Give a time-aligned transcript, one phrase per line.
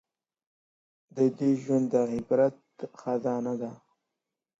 [1.15, 2.55] د ده ژوند د عبرت
[3.01, 3.71] خزانه ده